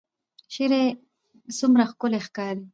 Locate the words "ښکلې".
1.91-2.19